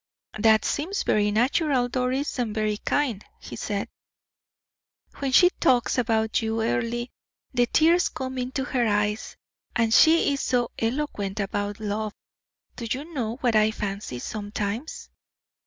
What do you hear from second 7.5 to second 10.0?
the tears come into her eyes, and